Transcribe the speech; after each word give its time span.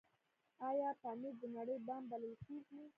آیا 0.69 0.89
پامیر 1.01 1.35
د 1.41 1.43
نړۍ 1.55 1.77
بام 1.87 2.03
بلل 2.11 2.33
کیږي؟ 2.45 2.81